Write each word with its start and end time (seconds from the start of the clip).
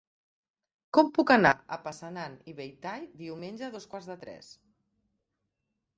Com 0.97 1.11
puc 1.17 1.33
anar 1.35 1.51
a 1.75 1.79
Passanant 1.83 2.39
i 2.53 2.55
Belltall 2.61 3.07
diumenge 3.23 3.69
a 3.69 3.73
dos 3.77 3.89
quarts 3.93 4.09
de 4.13 4.19
tres? 4.25 4.53